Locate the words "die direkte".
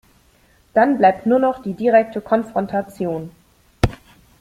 1.61-2.21